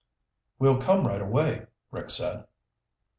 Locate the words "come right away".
0.81-1.67